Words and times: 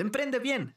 de 0.00 0.04
Emprende 0.06 0.38
Bien. 0.38 0.74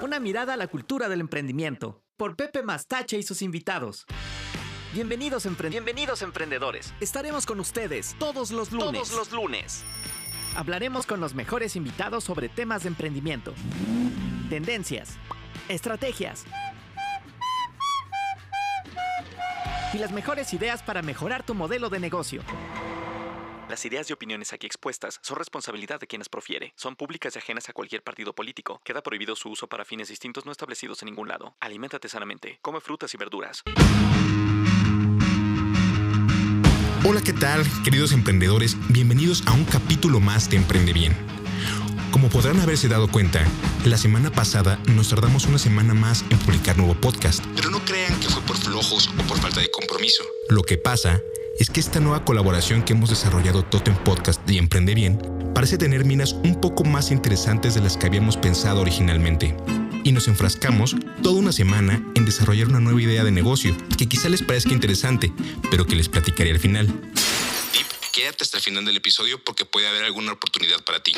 Una 0.00 0.20
mirada 0.20 0.54
a 0.54 0.56
la 0.56 0.68
cultura 0.68 1.08
del 1.08 1.20
emprendimiento, 1.20 2.04
por 2.16 2.36
Pepe 2.36 2.62
Mastache 2.62 3.18
y 3.18 3.24
sus 3.24 3.42
invitados. 3.42 4.06
Bienvenidos, 4.92 5.48
Bienvenidos 5.70 6.22
emprendedores. 6.22 6.94
Estaremos 7.00 7.46
con 7.46 7.58
ustedes 7.58 8.14
todos 8.20 8.52
los 8.52 8.70
lunes. 8.70 8.92
Todos 8.92 9.12
los 9.12 9.32
lunes. 9.32 9.82
Hablaremos 10.54 11.04
con 11.04 11.18
los 11.18 11.34
mejores 11.34 11.74
invitados 11.74 12.22
sobre 12.22 12.48
temas 12.48 12.84
de 12.84 12.90
emprendimiento, 12.90 13.54
tendencias, 14.48 15.16
estrategias 15.68 16.44
y 19.92 19.98
las 19.98 20.12
mejores 20.12 20.52
ideas 20.52 20.82
para 20.82 21.02
mejorar 21.02 21.44
tu 21.44 21.54
modelo 21.54 21.88
de 21.88 22.00
negocio. 22.00 22.42
Las 23.68 23.84
ideas 23.86 24.10
y 24.10 24.12
opiniones 24.12 24.52
aquí 24.52 24.66
expuestas 24.66 25.18
son 25.22 25.36
responsabilidad 25.36 25.98
de 25.98 26.06
quienes 26.06 26.28
profiere. 26.28 26.72
Son 26.76 26.96
públicas 26.96 27.34
y 27.34 27.38
ajenas 27.38 27.68
a 27.68 27.72
cualquier 27.72 28.02
partido 28.02 28.34
político. 28.34 28.80
Queda 28.84 29.02
prohibido 29.02 29.34
su 29.36 29.50
uso 29.50 29.68
para 29.68 29.84
fines 29.84 30.08
distintos 30.08 30.44
no 30.44 30.52
establecidos 30.52 31.02
en 31.02 31.06
ningún 31.06 31.28
lado. 31.28 31.56
Aliméntate 31.60 32.08
sanamente. 32.08 32.58
Come 32.60 32.80
frutas 32.80 33.14
y 33.14 33.16
verduras. 33.16 33.62
Hola, 37.06 37.20
¿qué 37.22 37.32
tal, 37.32 37.64
queridos 37.84 38.12
emprendedores? 38.12 38.76
Bienvenidos 38.88 39.46
a 39.46 39.52
un 39.52 39.64
capítulo 39.64 40.20
más 40.20 40.48
de 40.50 40.56
Emprende 40.56 40.92
Bien. 40.92 41.43
Podrán 42.34 42.58
haberse 42.58 42.88
dado 42.88 43.06
cuenta, 43.06 43.46
la 43.84 43.96
semana 43.96 44.28
pasada 44.28 44.80
nos 44.88 45.08
tardamos 45.08 45.46
una 45.46 45.56
semana 45.56 45.94
más 45.94 46.24
en 46.30 46.38
publicar 46.38 46.76
nuevo 46.76 46.94
podcast. 46.94 47.44
Pero 47.54 47.70
no 47.70 47.78
crean 47.84 48.12
que 48.18 48.28
fue 48.28 48.42
por 48.42 48.56
flojos 48.56 49.08
o 49.16 49.22
por 49.22 49.38
falta 49.38 49.60
de 49.60 49.70
compromiso. 49.70 50.24
Lo 50.48 50.62
que 50.62 50.76
pasa 50.76 51.22
es 51.60 51.70
que 51.70 51.78
esta 51.78 52.00
nueva 52.00 52.24
colaboración 52.24 52.82
que 52.82 52.92
hemos 52.92 53.10
desarrollado 53.10 53.64
Totem 53.64 53.94
Podcast 53.94 54.50
y 54.50 54.58
Emprende 54.58 54.96
Bien 54.96 55.22
parece 55.54 55.78
tener 55.78 56.04
minas 56.04 56.32
un 56.32 56.60
poco 56.60 56.82
más 56.82 57.12
interesantes 57.12 57.76
de 57.76 57.82
las 57.82 57.96
que 57.96 58.06
habíamos 58.08 58.36
pensado 58.36 58.80
originalmente. 58.80 59.56
Y 60.02 60.10
nos 60.10 60.26
enfrascamos 60.26 60.96
toda 61.22 61.38
una 61.38 61.52
semana 61.52 62.04
en 62.16 62.24
desarrollar 62.24 62.66
una 62.66 62.80
nueva 62.80 63.00
idea 63.00 63.22
de 63.22 63.30
negocio 63.30 63.76
que 63.96 64.08
quizá 64.08 64.28
les 64.28 64.42
parezca 64.42 64.72
interesante, 64.72 65.32
pero 65.70 65.86
que 65.86 65.94
les 65.94 66.08
platicaré 66.08 66.50
al 66.50 66.58
final. 66.58 66.92
Quédate 68.14 68.44
hasta 68.44 68.58
el 68.58 68.62
final 68.62 68.84
del 68.84 68.96
episodio 68.96 69.42
porque 69.42 69.64
puede 69.64 69.88
haber 69.88 70.04
alguna 70.04 70.30
oportunidad 70.30 70.84
para 70.84 71.02
ti. 71.02 71.14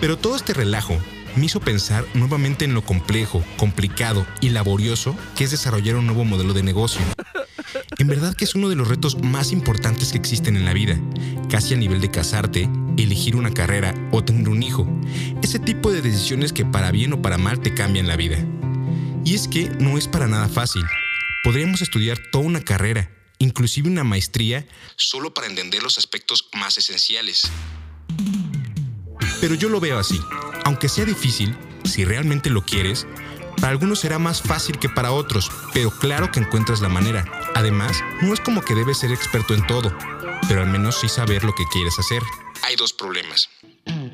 Pero 0.00 0.16
todo 0.16 0.34
este 0.34 0.54
relajo 0.54 0.98
me 1.36 1.44
hizo 1.44 1.60
pensar 1.60 2.06
nuevamente 2.14 2.64
en 2.64 2.72
lo 2.72 2.82
complejo, 2.82 3.44
complicado 3.58 4.26
y 4.40 4.48
laborioso 4.48 5.14
que 5.36 5.44
es 5.44 5.50
desarrollar 5.50 5.96
un 5.96 6.06
nuevo 6.06 6.24
modelo 6.24 6.54
de 6.54 6.62
negocio. 6.62 7.02
En 7.98 8.06
verdad 8.06 8.34
que 8.34 8.46
es 8.46 8.54
uno 8.54 8.70
de 8.70 8.76
los 8.76 8.88
retos 8.88 9.22
más 9.22 9.52
importantes 9.52 10.12
que 10.12 10.18
existen 10.18 10.56
en 10.56 10.64
la 10.64 10.72
vida, 10.72 10.98
casi 11.50 11.74
a 11.74 11.76
nivel 11.76 12.00
de 12.00 12.10
casarte, 12.10 12.70
elegir 12.96 13.36
una 13.36 13.52
carrera 13.52 13.94
o 14.10 14.24
tener 14.24 14.48
un 14.48 14.62
hijo. 14.62 14.88
Ese 15.42 15.58
tipo 15.58 15.92
de 15.92 16.00
decisiones 16.00 16.54
que 16.54 16.64
para 16.64 16.90
bien 16.90 17.12
o 17.12 17.20
para 17.20 17.36
mal 17.36 17.60
te 17.60 17.74
cambian 17.74 18.08
la 18.08 18.16
vida. 18.16 18.38
Y 19.22 19.34
es 19.34 19.48
que 19.48 19.68
no 19.68 19.98
es 19.98 20.08
para 20.08 20.28
nada 20.28 20.48
fácil. 20.48 20.82
Podríamos 21.42 21.82
estudiar 21.82 22.18
toda 22.30 22.44
una 22.44 22.62
carrera, 22.62 23.10
inclusive 23.38 23.88
una 23.88 24.04
maestría, 24.04 24.66
solo 24.96 25.34
para 25.34 25.48
entender 25.48 25.82
los 25.82 25.98
aspectos 25.98 26.48
más 26.54 26.78
esenciales. 26.78 27.50
Pero 29.40 29.56
yo 29.56 29.68
lo 29.68 29.80
veo 29.80 29.98
así. 29.98 30.20
Aunque 30.64 30.88
sea 30.88 31.04
difícil, 31.04 31.56
si 31.84 32.04
realmente 32.04 32.48
lo 32.48 32.64
quieres, 32.64 33.08
para 33.56 33.72
algunos 33.72 33.98
será 33.98 34.20
más 34.20 34.40
fácil 34.40 34.78
que 34.78 34.88
para 34.88 35.10
otros, 35.10 35.50
pero 35.74 35.90
claro 35.90 36.30
que 36.30 36.38
encuentras 36.38 36.80
la 36.80 36.88
manera. 36.88 37.24
Además, 37.56 37.96
no 38.20 38.32
es 38.32 38.38
como 38.38 38.62
que 38.62 38.76
debes 38.76 38.98
ser 38.98 39.10
experto 39.10 39.54
en 39.54 39.66
todo, 39.66 39.96
pero 40.46 40.62
al 40.62 40.68
menos 40.68 41.00
sí 41.00 41.08
saber 41.08 41.42
lo 41.42 41.54
que 41.56 41.64
quieres 41.72 41.98
hacer. 41.98 42.22
Hay 42.62 42.76
dos 42.76 42.92
problemas. 42.92 43.50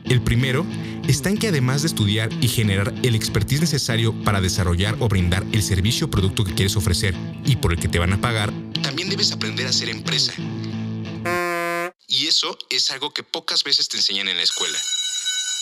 El 0.08 0.22
primero 0.22 0.64
está 1.06 1.28
en 1.28 1.36
que 1.36 1.48
además 1.48 1.82
de 1.82 1.88
estudiar 1.88 2.30
y 2.40 2.48
generar 2.48 2.94
el 3.02 3.14
expertise 3.14 3.60
necesario 3.60 4.14
para 4.24 4.40
desarrollar 4.40 4.96
o 5.00 5.08
brindar 5.08 5.44
el 5.52 5.62
servicio 5.62 6.06
o 6.06 6.10
producto 6.10 6.44
que 6.44 6.54
quieres 6.54 6.76
ofrecer 6.76 7.14
y 7.44 7.56
por 7.56 7.72
el 7.72 7.78
que 7.78 7.88
te 7.88 7.98
van 7.98 8.14
a 8.14 8.20
pagar, 8.20 8.50
también 8.82 9.10
debes 9.10 9.32
aprender 9.32 9.66
a 9.66 9.72
ser 9.72 9.90
empresa. 9.90 10.32
Y 12.06 12.26
eso 12.26 12.56
es 12.70 12.90
algo 12.90 13.12
que 13.12 13.22
pocas 13.22 13.64
veces 13.64 13.88
te 13.88 13.98
enseñan 13.98 14.28
en 14.28 14.38
la 14.38 14.42
escuela. 14.42 14.78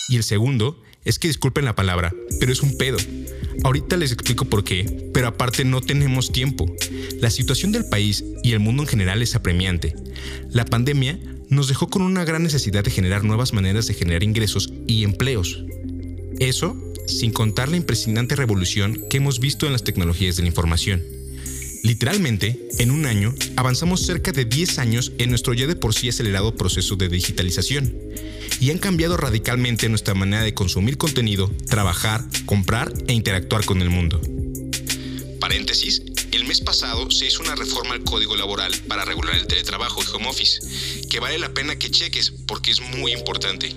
Y 0.09 0.17
el 0.17 0.23
segundo 0.23 0.81
es 1.05 1.19
que 1.19 1.29
disculpen 1.29 1.65
la 1.65 1.77
palabra, 1.77 2.15
pero 2.41 2.53
es 2.53 2.63
un 2.63 2.77
pedo. 2.77 2.99
Ahorita 3.65 3.97
les 3.97 4.13
explico 4.13 4.45
por 4.45 4.65
qué, 4.65 5.11
pero 5.13 5.29
aparte 5.29 5.65
no 5.65 5.81
tenemos 5.81 6.33
tiempo. 6.33 6.67
La 7.21 7.31
situación 7.31 7.73
del 7.73 7.89
país 7.89 8.25
y 8.43 8.53
el 8.53 8.61
mundo 8.61 8.83
en 8.83 8.89
general 8.89 9.23
es 9.23 9.35
apremiante. 9.35 9.95
La 10.51 10.65
pandemia 10.65 11.19
nos 11.49 11.69
dejó 11.69 11.89
con 11.89 12.03
una 12.03 12.25
gran 12.25 12.43
necesidad 12.43 12.85
de 12.85 12.91
generar 12.91 13.25
nuevas 13.25 13.53
maneras 13.53 13.87
de 13.87 13.95
generar 13.95 14.23
ingresos 14.23 14.73
y 14.87 15.05
empleos. 15.05 15.65
Eso 16.39 16.77
sin 17.07 17.33
contar 17.33 17.69
la 17.69 17.77
impresionante 17.77 18.35
revolución 18.37 19.05
que 19.09 19.19
hemos 19.19 19.39
visto 19.39 19.67
en 19.67 19.73
las 19.73 19.85
tecnologías 19.85 20.37
de 20.37 20.43
la 20.43 20.49
información. 20.49 21.03
Literalmente, 21.83 22.69
en 22.79 22.91
un 22.91 23.07
año, 23.07 23.35
avanzamos 23.57 24.03
cerca 24.03 24.33
de 24.33 24.45
10 24.45 24.79
años 24.79 25.13
en 25.19 25.31
nuestro 25.31 25.55
ya 25.55 25.67
de 25.67 25.77
por 25.77 25.95
sí 25.95 26.09
acelerado 26.09 26.57
proceso 26.57 26.97
de 26.97 27.09
digitalización 27.09 27.95
y 28.61 28.71
han 28.71 28.79
cambiado 28.79 29.17
radicalmente 29.17 29.89
nuestra 29.89 30.15
manera 30.15 30.43
de 30.43 30.55
consumir 30.55 30.97
contenido, 30.97 31.51
trabajar, 31.69 32.25
comprar 32.45 32.93
e 33.07 33.13
interactuar 33.13 33.65
con 33.65 33.83
el 33.83 33.91
mundo. 33.91 34.21
Paréntesis, 35.41 36.03
el 36.33 36.45
mes 36.45 36.61
pasado 36.61 37.11
se 37.11 37.27
hizo 37.27 37.43
una 37.43 37.55
reforma 37.55 37.95
al 37.95 38.05
código 38.05 38.37
laboral 38.37 38.73
para 38.89 39.05
regular 39.05 39.37
el 39.37 39.47
teletrabajo 39.47 40.03
y 40.03 40.07
home 40.15 40.29
office, 40.29 41.07
que 41.09 41.21
vale 41.21 41.39
la 41.39 41.53
pena 41.53 41.79
que 41.79 41.91
cheques 41.91 42.33
porque 42.47 42.71
es 42.71 42.81
muy 42.81 43.13
importante. 43.13 43.75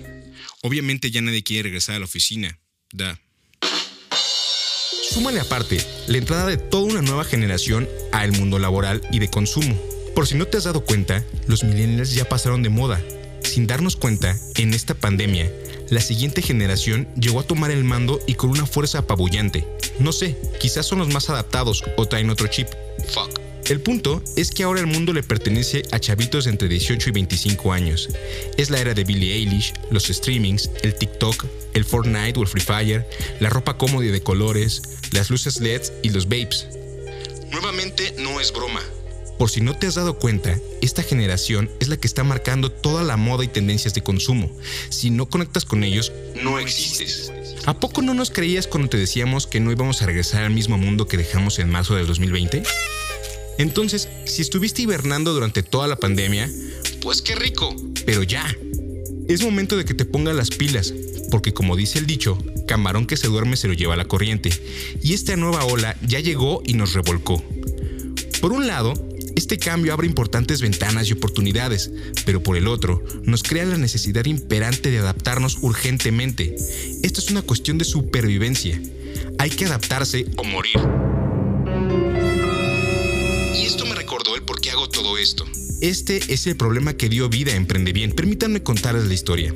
Obviamente 0.62 1.10
ya 1.10 1.20
nadie 1.20 1.42
quiere 1.42 1.64
regresar 1.64 1.96
a 1.96 1.98
la 2.00 2.04
oficina, 2.04 2.58
da. 2.92 3.20
Súmale 5.10 5.40
aparte 5.40 5.84
la 6.06 6.18
entrada 6.18 6.46
de 6.46 6.56
toda 6.56 6.84
una 6.84 7.02
nueva 7.02 7.24
generación 7.24 7.88
al 8.12 8.30
mundo 8.30 8.60
laboral 8.60 9.02
y 9.10 9.18
de 9.18 9.28
consumo. 9.28 9.76
Por 10.14 10.28
si 10.28 10.36
no 10.36 10.46
te 10.46 10.56
has 10.56 10.64
dado 10.64 10.84
cuenta, 10.84 11.24
los 11.48 11.64
millennials 11.64 12.14
ya 12.14 12.28
pasaron 12.28 12.62
de 12.62 12.68
moda. 12.68 13.02
Sin 13.42 13.66
darnos 13.66 13.96
cuenta, 13.96 14.36
en 14.56 14.72
esta 14.72 14.94
pandemia, 14.94 15.50
la 15.88 16.00
siguiente 16.00 16.42
generación 16.42 17.08
llegó 17.18 17.40
a 17.40 17.44
tomar 17.44 17.72
el 17.72 17.82
mando 17.82 18.20
y 18.28 18.34
con 18.34 18.50
una 18.50 18.66
fuerza 18.66 18.98
apabullante. 18.98 19.66
No 19.98 20.12
sé, 20.12 20.36
quizás 20.60 20.86
son 20.86 21.00
los 21.00 21.08
más 21.08 21.28
adaptados 21.28 21.82
o 21.96 22.06
traen 22.06 22.30
otro 22.30 22.46
chip. 22.46 22.68
Fuck. 23.08 23.39
El 23.70 23.80
punto 23.80 24.20
es 24.34 24.50
que 24.50 24.64
ahora 24.64 24.80
el 24.80 24.88
mundo 24.88 25.12
le 25.12 25.22
pertenece 25.22 25.84
a 25.92 26.00
chavitos 26.00 26.48
entre 26.48 26.66
18 26.66 27.08
y 27.08 27.12
25 27.12 27.72
años. 27.72 28.08
Es 28.56 28.68
la 28.68 28.80
era 28.80 28.94
de 28.94 29.04
Billie 29.04 29.32
Eilish, 29.32 29.74
los 29.92 30.08
streamings, 30.08 30.68
el 30.82 30.96
TikTok, 30.96 31.46
el 31.72 31.84
Fortnite 31.84 32.36
o 32.36 32.42
el 32.42 32.48
Free 32.48 32.64
Fire, 32.64 33.06
la 33.38 33.48
ropa 33.48 33.78
cómoda 33.78 34.10
de 34.10 34.22
colores, 34.24 34.82
las 35.12 35.30
luces 35.30 35.60
LEDs 35.60 35.92
y 36.02 36.08
los 36.08 36.24
vapes. 36.24 36.66
Nuevamente 37.52 38.12
no 38.18 38.40
es 38.40 38.52
broma. 38.52 38.80
Por 39.38 39.50
si 39.50 39.60
no 39.60 39.76
te 39.76 39.86
has 39.86 39.94
dado 39.94 40.18
cuenta, 40.18 40.58
esta 40.82 41.04
generación 41.04 41.70
es 41.78 41.86
la 41.86 41.96
que 41.96 42.08
está 42.08 42.24
marcando 42.24 42.72
toda 42.72 43.04
la 43.04 43.16
moda 43.16 43.44
y 43.44 43.48
tendencias 43.48 43.94
de 43.94 44.02
consumo. 44.02 44.50
Si 44.88 45.10
no 45.10 45.28
conectas 45.28 45.64
con 45.64 45.84
ellos, 45.84 46.10
no 46.42 46.58
existes. 46.58 47.32
¿A 47.66 47.78
poco 47.78 48.02
no 48.02 48.14
nos 48.14 48.32
creías 48.32 48.66
cuando 48.66 48.88
te 48.88 48.96
decíamos 48.96 49.46
que 49.46 49.60
no 49.60 49.70
íbamos 49.70 50.02
a 50.02 50.06
regresar 50.06 50.42
al 50.42 50.50
mismo 50.50 50.76
mundo 50.76 51.06
que 51.06 51.16
dejamos 51.16 51.60
en 51.60 51.70
marzo 51.70 51.94
del 51.94 52.08
2020? 52.08 52.64
Entonces, 53.60 54.08
si 54.24 54.40
estuviste 54.40 54.80
hibernando 54.80 55.34
durante 55.34 55.62
toda 55.62 55.86
la 55.86 55.96
pandemia, 55.96 56.50
pues 57.02 57.20
qué 57.20 57.34
rico, 57.34 57.76
pero 58.06 58.22
ya. 58.22 58.56
Es 59.28 59.42
momento 59.42 59.76
de 59.76 59.84
que 59.84 59.92
te 59.92 60.06
pongas 60.06 60.34
las 60.34 60.48
pilas, 60.48 60.94
porque 61.30 61.52
como 61.52 61.76
dice 61.76 61.98
el 61.98 62.06
dicho, 62.06 62.38
camarón 62.66 63.06
que 63.06 63.18
se 63.18 63.28
duerme 63.28 63.58
se 63.58 63.68
lo 63.68 63.74
lleva 63.74 63.92
a 63.92 63.98
la 63.98 64.06
corriente, 64.06 64.50
y 65.02 65.12
esta 65.12 65.36
nueva 65.36 65.66
ola 65.66 65.94
ya 66.00 66.20
llegó 66.20 66.62
y 66.64 66.72
nos 66.72 66.94
revolcó. 66.94 67.44
Por 68.40 68.52
un 68.52 68.66
lado, 68.66 68.94
este 69.36 69.58
cambio 69.58 69.92
abre 69.92 70.06
importantes 70.06 70.62
ventanas 70.62 71.10
y 71.10 71.12
oportunidades, 71.12 71.90
pero 72.24 72.42
por 72.42 72.56
el 72.56 72.66
otro, 72.66 73.04
nos 73.24 73.42
crea 73.42 73.66
la 73.66 73.76
necesidad 73.76 74.24
imperante 74.24 74.90
de 74.90 75.00
adaptarnos 75.00 75.58
urgentemente. 75.60 76.56
Esto 77.02 77.20
es 77.20 77.30
una 77.30 77.42
cuestión 77.42 77.76
de 77.76 77.84
supervivencia. 77.84 78.80
Hay 79.38 79.50
que 79.50 79.66
adaptarse 79.66 80.24
o 80.36 80.44
morir. 80.44 80.78
Esto. 85.20 85.44
Este 85.80 86.20
es 86.32 86.46
el 86.46 86.56
problema 86.56 86.94
que 86.94 87.08
dio 87.08 87.28
vida 87.28 87.52
a 87.52 87.56
Emprende 87.56 87.92
Bien. 87.92 88.12
Permítanme 88.12 88.62
contarles 88.62 89.06
la 89.06 89.14
historia. 89.14 89.54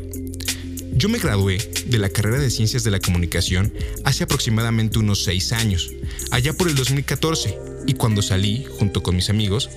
Yo 0.93 1.09
me 1.09 1.19
gradué 1.19 1.59
de 1.87 1.99
la 1.99 2.09
carrera 2.09 2.39
de 2.39 2.51
Ciencias 2.51 2.85
de 2.85 2.91
la 2.91 3.01
Comunicación 3.01 3.73
hace 4.05 4.25
aproximadamente 4.25 4.99
unos 4.99 5.25
6 5.25 5.53
años, 5.53 5.91
allá 6.31 6.53
por 6.53 6.69
el 6.69 6.75
2014, 6.77 7.59
y 7.87 7.95
cuando 7.95 8.23
salí, 8.23 8.65
junto 8.79 9.03
con 9.03 9.17
mis 9.17 9.29
amigos, 9.29 9.69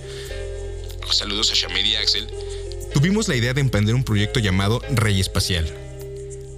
saludos 1.11 1.51
a 1.51 1.55
Shamed 1.55 1.85
y 1.85 1.95
Axel, 1.95 2.27
tuvimos 2.93 3.27
la 3.27 3.35
idea 3.35 3.53
de 3.53 3.61
emprender 3.61 3.95
un 3.95 4.03
proyecto 4.03 4.39
llamado 4.39 4.81
Rey 4.91 5.19
Espacial. 5.19 5.87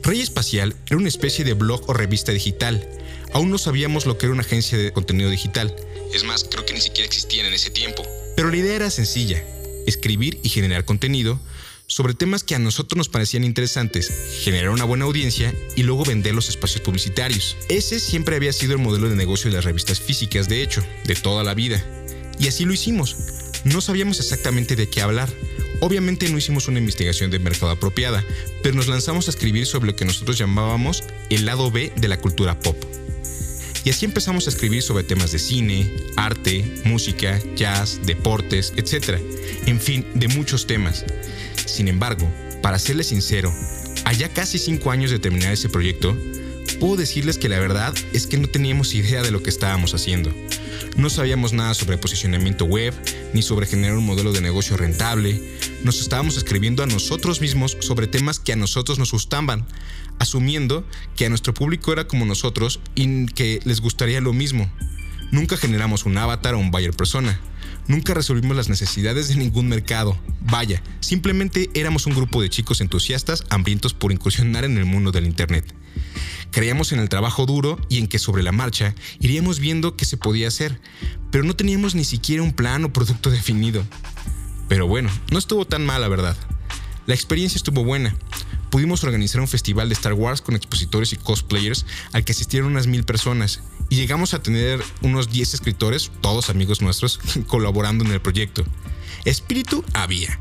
Rey 0.10 0.22
Espacial 0.22 0.76
era 0.88 0.98
una 0.98 1.08
especie 1.08 1.46
de 1.46 1.54
blog 1.54 1.88
o 1.88 1.94
revista 1.94 2.32
digital. 2.32 2.84
Aún 3.32 3.52
no 3.52 3.60
sabíamos 3.60 4.08
lo 4.08 4.18
que 4.18 4.26
era 4.26 4.34
una 4.34 4.42
agencia 4.42 4.76
de 4.76 4.92
contenido 4.92 5.30
digital. 5.30 5.76
Es 6.12 6.24
más, 6.24 6.46
creo 6.50 6.66
que 6.66 6.74
ni 6.74 6.82
siquiera 6.82 7.06
existían 7.06 7.46
en 7.46 7.54
ese 7.54 7.70
tiempo. 7.70 8.02
Pero 8.36 8.50
la 8.50 8.58
idea 8.58 8.76
era 8.76 8.90
sencilla, 8.90 9.44
escribir 9.86 10.40
y 10.42 10.50
generar 10.50 10.84
contenido 10.84 11.40
sobre 11.86 12.16
temas 12.16 12.44
que 12.44 12.56
a 12.56 12.60
nosotros 12.60 12.98
nos 12.98 13.08
parecían 13.08 13.44
interesantes, 13.44 14.12
generar 14.42 14.72
una 14.72 14.84
buena 14.84 15.06
audiencia 15.06 15.54
y 15.76 15.84
luego 15.84 16.04
vender 16.06 16.34
los 16.34 16.50
espacios 16.50 16.82
publicitarios. 16.82 17.56
Ese 17.70 18.00
siempre 18.00 18.36
había 18.36 18.52
sido 18.52 18.74
el 18.74 18.80
modelo 18.80 19.12
de 19.12 19.16
negocio 19.16 19.52
de 19.52 19.58
las 19.58 19.66
revistas 19.66 20.00
físicas, 20.00 20.50
de 20.50 20.64
hecho, 20.64 20.84
de 21.06 21.14
toda 21.14 21.44
la 21.44 21.54
vida. 21.54 21.86
Y 22.40 22.48
así 22.48 22.66
lo 22.66 22.74
hicimos. 22.74 23.16
No 23.64 23.82
sabíamos 23.82 24.20
exactamente 24.20 24.76
de 24.76 24.90
qué 24.90 25.02
hablar. 25.02 25.30
Obviamente 25.82 26.30
no 26.30 26.38
hicimos 26.38 26.68
una 26.68 26.80
investigación 26.80 27.32
de 27.32 27.40
mercado 27.40 27.72
apropiada, 27.72 28.24
pero 28.64 28.76
nos 28.76 28.88
lanzamos 28.88 29.28
a 29.28 29.32
escribir 29.32 29.66
sobre 29.66 29.88
lo 29.88 29.96
que 29.96 30.06
nosotros 30.06 30.38
llamábamos 30.38 31.04
el 31.30 31.46
lado 31.46 31.72
B 31.72 31.92
de 31.96 32.08
la 32.08 32.18
cultura 32.18 32.60
pop. 32.60 32.78
Y 33.84 33.90
así 33.90 34.06
empezamos 34.06 34.46
a 34.46 34.50
escribir 34.50 34.82
sobre 34.82 35.04
temas 35.04 35.32
de 35.32 35.40
cine, 35.40 35.90
arte, 36.18 36.82
música, 36.84 37.40
jazz, 37.56 38.00
deportes, 38.06 38.74
etc. 38.76 39.20
En 39.66 39.80
fin, 39.80 40.06
de 40.16 40.28
muchos 40.28 40.68
temas. 40.68 41.06
Sin 41.66 41.88
embargo, 41.88 42.30
para 42.62 42.80
serles 42.80 43.08
sincero, 43.08 43.54
allá 44.06 44.30
casi 44.30 44.60
cinco 44.60 44.92
años 44.92 45.12
de 45.12 45.20
terminar 45.20 45.54
ese 45.54 45.70
proyecto, 45.70 46.18
puedo 46.80 46.96
decirles 46.96 47.38
que 47.38 47.50
la 47.50 47.60
verdad 47.60 47.94
es 48.14 48.26
que 48.26 48.38
no 48.38 48.48
teníamos 48.48 48.94
idea 48.94 49.22
de 49.22 49.32
lo 49.32 49.44
que 49.44 49.50
estábamos 49.50 49.94
haciendo. 49.94 50.34
No 50.96 51.10
sabíamos 51.10 51.54
nada 51.54 51.74
sobre 51.74 51.98
posicionamiento 51.98 52.66
web, 52.66 52.94
ni 53.34 53.42
sobre 53.42 53.68
generar 53.68 53.98
un 53.98 54.06
modelo 54.06 54.32
de 54.32 54.42
negocio 54.42 54.78
rentable. 54.78 55.42
Nos 55.84 56.02
estábamos 56.02 56.38
escribiendo 56.38 56.82
a 56.82 56.88
nosotros 56.88 57.42
mismos 57.42 57.78
sobre 57.82 58.08
temas 58.08 58.40
que 58.40 58.54
a 58.54 58.56
nosotros 58.56 58.98
nos 58.98 59.12
gustaban, 59.12 59.66
asumiendo 60.20 60.86
que 61.16 61.26
a 61.26 61.30
nuestro 61.30 61.54
público 61.54 61.94
era 61.94 62.08
como 62.08 62.26
nosotros 62.26 62.80
y 62.96 63.28
que 63.28 63.60
les 63.66 63.82
gustaría 63.82 64.22
lo 64.22 64.34
mismo. 64.34 64.72
Nunca 65.32 65.58
generamos 65.58 66.06
un 66.06 66.18
avatar 66.18 66.56
o 66.56 66.60
un 66.60 66.72
buyer 66.72 66.94
persona. 66.94 67.40
Nunca 67.90 68.14
resolvimos 68.14 68.56
las 68.56 68.70
necesidades 68.70 69.30
de 69.30 69.36
ningún 69.36 69.68
mercado. 69.68 70.16
Vaya, 70.42 70.84
simplemente 71.00 71.72
éramos 71.74 72.06
un 72.06 72.14
grupo 72.14 72.40
de 72.40 72.48
chicos 72.48 72.82
entusiastas 72.82 73.44
hambrientos 73.50 73.96
por 73.96 74.12
incursionar 74.12 74.64
en 74.64 74.78
el 74.78 74.86
mundo 74.86 75.12
del 75.12 75.26
Internet. 75.26 75.74
Creíamos 76.52 76.92
en 76.92 77.00
el 77.00 77.10
trabajo 77.10 77.48
duro 77.48 77.80
y 77.90 77.98
en 77.98 78.08
que 78.08 78.20
sobre 78.20 78.44
la 78.44 78.52
marcha 78.52 78.94
iríamos 79.20 79.60
viendo 79.60 79.96
qué 79.96 80.06
se 80.06 80.18
podía 80.18 80.50
hacer, 80.50 80.80
pero 81.32 81.44
no 81.44 81.56
teníamos 81.56 81.96
ni 81.96 82.04
siquiera 82.04 82.44
un 82.44 82.54
plan 82.54 82.86
o 82.86 82.94
producto 82.94 83.32
definido. 83.32 83.84
Pero 84.68 84.86
bueno, 84.86 85.10
no 85.32 85.40
estuvo 85.40 85.66
tan 85.66 85.84
mal, 85.84 86.02
la 86.02 86.10
verdad. 86.10 86.38
La 87.08 87.16
experiencia 87.16 87.58
estuvo 87.58 87.84
buena. 87.84 88.16
Pudimos 88.70 89.04
organizar 89.04 89.42
un 89.42 89.48
festival 89.48 89.90
de 89.90 89.94
Star 89.94 90.14
Wars 90.14 90.42
con 90.42 90.56
expositores 90.56 91.14
y 91.14 91.18
cosplayers 91.18 91.86
al 92.14 92.24
que 92.24 92.34
asistieron 92.34 92.72
unas 92.72 92.88
mil 92.88 93.04
personas 93.04 93.62
y 93.90 93.96
llegamos 93.96 94.34
a 94.34 94.44
tener 94.44 94.82
unos 95.02 95.32
10 95.32 95.56
escritores, 95.56 96.12
todos 96.22 96.50
amigos 96.50 96.82
nuestros, 96.82 97.20
colaborando 97.48 98.06
en 98.06 98.12
el 98.12 98.22
proyecto. 98.22 98.64
Espíritu 99.26 99.84
había. 99.94 100.40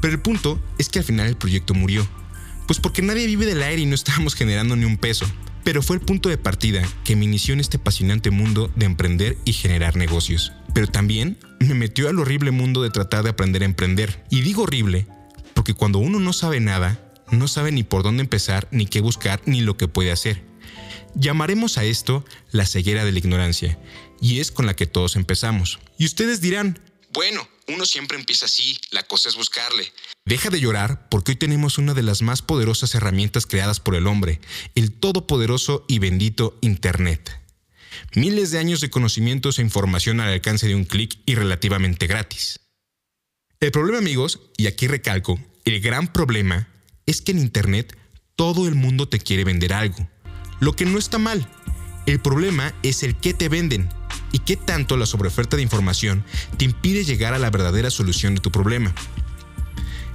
Pero 0.00 0.14
el 0.14 0.20
punto 0.20 0.60
es 0.78 0.88
que 0.88 1.00
al 1.00 1.04
final 1.04 1.26
el 1.26 1.36
proyecto 1.36 1.74
murió. 1.74 2.06
Pues 2.66 2.78
porque 2.78 3.02
nadie 3.02 3.26
vive 3.26 3.46
del 3.46 3.62
aire 3.62 3.82
y 3.82 3.86
no 3.86 3.94
estábamos 3.94 4.34
generando 4.34 4.76
ni 4.76 4.84
un 4.84 4.96
peso. 4.96 5.26
Pero 5.64 5.82
fue 5.82 5.96
el 5.96 6.02
punto 6.02 6.28
de 6.28 6.38
partida 6.38 6.82
que 7.04 7.16
me 7.16 7.24
inició 7.24 7.54
en 7.54 7.60
este 7.60 7.78
apasionante 7.78 8.30
mundo 8.30 8.70
de 8.76 8.86
emprender 8.86 9.36
y 9.44 9.52
generar 9.52 9.96
negocios. 9.96 10.52
Pero 10.74 10.86
también 10.86 11.38
me 11.58 11.74
metió 11.74 12.08
al 12.08 12.18
horrible 12.18 12.50
mundo 12.50 12.82
de 12.82 12.90
tratar 12.90 13.24
de 13.24 13.30
aprender 13.30 13.62
a 13.62 13.66
emprender. 13.66 14.24
Y 14.30 14.42
digo 14.42 14.62
horrible 14.62 15.06
porque 15.54 15.74
cuando 15.74 15.98
uno 15.98 16.20
no 16.20 16.32
sabe 16.32 16.60
nada, 16.60 17.00
no 17.38 17.48
sabe 17.48 17.72
ni 17.72 17.82
por 17.82 18.02
dónde 18.02 18.22
empezar, 18.22 18.68
ni 18.70 18.86
qué 18.86 19.00
buscar, 19.00 19.42
ni 19.46 19.60
lo 19.60 19.76
que 19.76 19.88
puede 19.88 20.12
hacer. 20.12 20.42
Llamaremos 21.14 21.78
a 21.78 21.84
esto 21.84 22.24
la 22.50 22.66
ceguera 22.66 23.04
de 23.04 23.12
la 23.12 23.18
ignorancia, 23.18 23.78
y 24.20 24.40
es 24.40 24.50
con 24.50 24.66
la 24.66 24.74
que 24.74 24.86
todos 24.86 25.16
empezamos. 25.16 25.78
Y 25.98 26.06
ustedes 26.06 26.40
dirán, 26.40 26.80
bueno, 27.12 27.46
uno 27.68 27.86
siempre 27.86 28.18
empieza 28.18 28.46
así, 28.46 28.78
la 28.90 29.04
cosa 29.04 29.28
es 29.28 29.36
buscarle. 29.36 29.92
Deja 30.24 30.50
de 30.50 30.60
llorar 30.60 31.08
porque 31.08 31.32
hoy 31.32 31.36
tenemos 31.36 31.78
una 31.78 31.94
de 31.94 32.02
las 32.02 32.22
más 32.22 32.42
poderosas 32.42 32.94
herramientas 32.94 33.46
creadas 33.46 33.78
por 33.78 33.94
el 33.94 34.06
hombre, 34.06 34.40
el 34.74 34.90
todopoderoso 34.92 35.84
y 35.86 36.00
bendito 36.00 36.58
Internet. 36.60 37.40
Miles 38.16 38.50
de 38.50 38.58
años 38.58 38.80
de 38.80 38.90
conocimientos 38.90 39.58
e 39.58 39.62
información 39.62 40.20
al 40.20 40.32
alcance 40.32 40.66
de 40.66 40.74
un 40.74 40.84
clic 40.84 41.18
y 41.26 41.36
relativamente 41.36 42.06
gratis. 42.06 42.58
El 43.60 43.70
problema 43.70 43.98
amigos, 43.98 44.40
y 44.56 44.66
aquí 44.66 44.88
recalco, 44.88 45.38
el 45.64 45.80
gran 45.80 46.12
problema 46.12 46.68
es 47.06 47.20
que 47.20 47.32
en 47.32 47.38
Internet 47.38 47.96
todo 48.36 48.66
el 48.68 48.74
mundo 48.74 49.08
te 49.08 49.18
quiere 49.18 49.44
vender 49.44 49.72
algo 49.72 50.08
lo 50.60 50.74
que 50.74 50.86
no 50.86 50.98
está 50.98 51.18
mal. 51.18 51.46
El 52.06 52.20
problema 52.20 52.74
es 52.82 53.02
el 53.02 53.16
qué 53.16 53.34
te 53.34 53.48
venden 53.48 53.88
y 54.32 54.40
qué 54.40 54.56
tanto 54.56 54.96
la 54.96 55.06
sobreoferta 55.06 55.56
de 55.56 55.62
información 55.62 56.24
te 56.56 56.64
impide 56.64 57.04
llegar 57.04 57.34
a 57.34 57.38
la 57.38 57.50
verdadera 57.50 57.90
solución 57.90 58.34
de 58.34 58.40
tu 58.40 58.50
problema. 58.50 58.94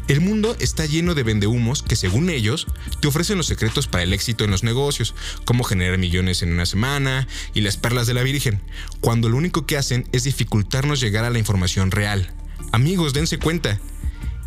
El 0.07 0.21
mundo 0.21 0.56
está 0.59 0.88
lleno 0.88 1.13
de 1.13 1.21
vendehumos 1.21 1.83
que 1.83 1.95
según 1.95 2.31
ellos 2.31 2.65
te 3.00 3.07
ofrecen 3.07 3.38
los 3.38 3.45
secretos 3.45 3.88
para 3.88 4.03
el 4.03 4.12
éxito 4.12 4.44
en 4.44 4.50
los 4.50 4.63
negocios, 4.63 5.13
cómo 5.45 5.63
generar 5.63 6.00
millones 6.00 6.42
en 6.42 6.51
una 6.51 6.65
semana 6.65 7.27
y 7.53 7.62
las 7.62 7.77
perlas 7.77 8.07
de 8.07 8.15
la 8.15 8.24
Virgen, 8.24 8.59
cuando 9.01 9.30
lo 9.30 9.38
único 9.38 9.68
que 9.68 9.77
hacen 9.77 10.07
es 10.12 10.24
dificultarnos 10.24 11.00
llegar 11.00 11.25
a 11.25 11.30
la 11.30 11.38
información 11.38 11.92
real. 11.92 12.33
Amigos, 12.71 13.13
dense 13.13 13.38
cuenta. 13.38 13.80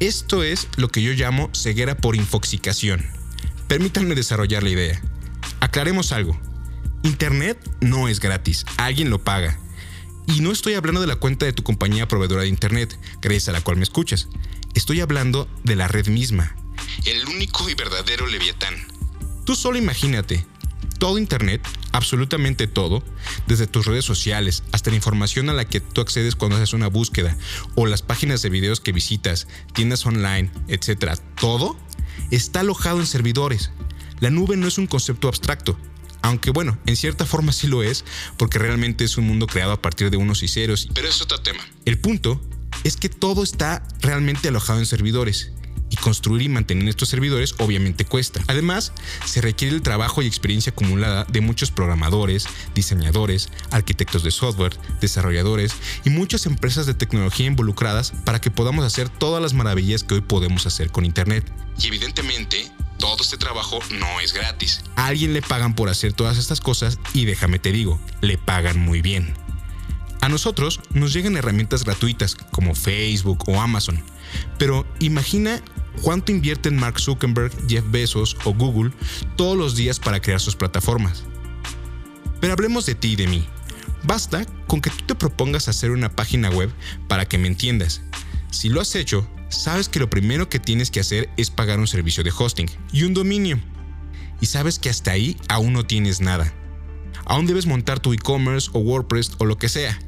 Esto 0.02 0.42
es 0.42 0.66
lo 0.74 0.88
que 0.88 1.00
yo 1.00 1.12
llamo 1.12 1.48
ceguera 1.54 1.96
por 1.96 2.16
infoxicación. 2.16 3.06
Permítanme 3.68 4.16
desarrollar 4.16 4.64
la 4.64 4.70
idea. 4.70 5.00
Aclaremos 5.60 6.10
algo. 6.10 6.36
Internet 7.04 7.56
no 7.80 8.08
es 8.08 8.18
gratis, 8.18 8.66
alguien 8.78 9.10
lo 9.10 9.22
paga. 9.22 9.60
Y 10.26 10.40
no 10.40 10.50
estoy 10.50 10.74
hablando 10.74 11.00
de 11.00 11.06
la 11.06 11.14
cuenta 11.14 11.46
de 11.46 11.52
tu 11.52 11.62
compañía 11.62 12.08
proveedora 12.08 12.42
de 12.42 12.48
Internet, 12.48 12.98
gracias 13.20 13.50
a 13.50 13.52
la 13.52 13.60
cual 13.60 13.76
me 13.76 13.84
escuchas. 13.84 14.26
Estoy 14.74 15.00
hablando 15.00 15.48
de 15.62 15.76
la 15.76 15.86
red 15.86 16.08
misma. 16.08 16.56
El 17.04 17.24
único 17.28 17.70
y 17.70 17.74
verdadero 17.74 18.26
leviatán. 18.26 18.74
Tú 19.44 19.54
solo 19.54 19.78
imagínate, 19.78 20.44
todo 21.02 21.18
Internet, 21.18 21.60
absolutamente 21.90 22.68
todo, 22.68 23.02
desde 23.48 23.66
tus 23.66 23.86
redes 23.86 24.04
sociales 24.04 24.62
hasta 24.70 24.90
la 24.90 24.94
información 24.94 25.50
a 25.50 25.52
la 25.52 25.64
que 25.64 25.80
tú 25.80 26.00
accedes 26.00 26.36
cuando 26.36 26.58
haces 26.58 26.74
una 26.74 26.86
búsqueda, 26.86 27.36
o 27.74 27.86
las 27.86 28.02
páginas 28.02 28.40
de 28.40 28.50
videos 28.50 28.78
que 28.78 28.92
visitas, 28.92 29.48
tiendas 29.72 30.06
online, 30.06 30.52
etc., 30.68 31.18
todo 31.40 31.76
está 32.30 32.60
alojado 32.60 33.00
en 33.00 33.06
servidores 33.06 33.72
la 34.20 34.30
nube 34.30 34.56
no 34.56 34.68
es 34.68 34.78
un 34.78 34.86
concepto 34.86 35.26
abstracto, 35.26 35.76
aunque 36.22 36.52
bueno, 36.52 36.78
en 36.86 36.94
cierta 36.94 37.26
forma 37.26 37.50
sí 37.50 37.66
lo 37.66 37.82
es, 37.82 38.04
porque 38.36 38.60
realmente 38.60 39.02
es 39.02 39.18
un 39.18 39.26
mundo 39.26 39.48
creado 39.48 39.72
a 39.72 39.82
partir 39.82 40.08
de 40.08 40.18
unos 40.18 40.44
y 40.44 40.46
ceros. 40.48 40.88
Pero 40.94 41.08
es 41.08 41.20
otro 41.20 41.42
tema. 41.42 41.66
El 41.84 41.98
punto 41.98 42.40
es 42.84 42.96
que 42.96 43.08
todo 43.08 43.42
está 43.42 43.84
realmente 44.00 44.46
alojado 44.46 44.78
en 44.78 44.86
servidores. 44.86 45.50
Y 45.92 45.96
construir 45.96 46.40
y 46.40 46.48
mantener 46.48 46.88
estos 46.88 47.10
servidores 47.10 47.54
obviamente 47.58 48.06
cuesta. 48.06 48.40
Además, 48.46 48.94
se 49.26 49.42
requiere 49.42 49.74
el 49.74 49.82
trabajo 49.82 50.22
y 50.22 50.26
experiencia 50.26 50.70
acumulada 50.70 51.24
de 51.24 51.42
muchos 51.42 51.70
programadores, 51.70 52.46
diseñadores, 52.74 53.50
arquitectos 53.70 54.22
de 54.22 54.30
software, 54.30 54.74
desarrolladores 55.02 55.74
y 56.02 56.08
muchas 56.08 56.46
empresas 56.46 56.86
de 56.86 56.94
tecnología 56.94 57.44
involucradas 57.44 58.14
para 58.24 58.40
que 58.40 58.50
podamos 58.50 58.86
hacer 58.86 59.10
todas 59.10 59.42
las 59.42 59.52
maravillas 59.52 60.02
que 60.02 60.14
hoy 60.14 60.22
podemos 60.22 60.64
hacer 60.66 60.90
con 60.90 61.04
Internet. 61.04 61.44
Y 61.78 61.88
evidentemente, 61.88 62.72
todo 62.98 63.18
este 63.20 63.36
trabajo 63.36 63.78
no 63.90 64.20
es 64.20 64.32
gratis. 64.32 64.80
A 64.96 65.08
alguien 65.08 65.34
le 65.34 65.42
pagan 65.42 65.74
por 65.74 65.90
hacer 65.90 66.14
todas 66.14 66.38
estas 66.38 66.62
cosas 66.62 66.98
y 67.12 67.26
déjame 67.26 67.58
te 67.58 67.70
digo, 67.70 68.00
le 68.22 68.38
pagan 68.38 68.78
muy 68.78 69.02
bien. 69.02 69.34
A 70.22 70.30
nosotros 70.30 70.80
nos 70.94 71.12
llegan 71.12 71.36
herramientas 71.36 71.84
gratuitas 71.84 72.34
como 72.34 72.74
Facebook 72.74 73.46
o 73.48 73.60
Amazon, 73.60 74.02
pero 74.56 74.86
imagina 75.00 75.60
cuánto 76.00 76.32
invierten 76.32 76.76
Mark 76.76 76.98
Zuckerberg, 76.98 77.52
Jeff 77.68 77.84
Bezos 77.90 78.36
o 78.44 78.54
Google 78.54 78.92
todos 79.36 79.56
los 79.56 79.76
días 79.76 79.98
para 79.98 80.20
crear 80.20 80.40
sus 80.40 80.56
plataformas. 80.56 81.24
Pero 82.40 82.54
hablemos 82.54 82.86
de 82.86 82.94
ti 82.94 83.12
y 83.12 83.16
de 83.16 83.26
mí. 83.26 83.46
Basta 84.04 84.44
con 84.66 84.80
que 84.80 84.90
tú 84.90 85.04
te 85.06 85.14
propongas 85.14 85.68
hacer 85.68 85.90
una 85.90 86.10
página 86.10 86.50
web 86.50 86.70
para 87.08 87.26
que 87.26 87.38
me 87.38 87.48
entiendas. 87.48 88.02
Si 88.50 88.68
lo 88.68 88.80
has 88.80 88.94
hecho, 88.94 89.28
sabes 89.48 89.88
que 89.88 90.00
lo 90.00 90.10
primero 90.10 90.48
que 90.48 90.58
tienes 90.58 90.90
que 90.90 91.00
hacer 91.00 91.30
es 91.36 91.50
pagar 91.50 91.78
un 91.78 91.86
servicio 91.86 92.24
de 92.24 92.32
hosting 92.36 92.68
y 92.92 93.04
un 93.04 93.14
dominio. 93.14 93.60
Y 94.40 94.46
sabes 94.46 94.78
que 94.78 94.90
hasta 94.90 95.12
ahí 95.12 95.36
aún 95.48 95.72
no 95.72 95.86
tienes 95.86 96.20
nada. 96.20 96.52
Aún 97.24 97.46
debes 97.46 97.66
montar 97.66 98.00
tu 98.00 98.12
e-commerce 98.12 98.70
o 98.72 98.80
WordPress 98.80 99.32
o 99.38 99.44
lo 99.44 99.56
que 99.56 99.68
sea. 99.68 99.98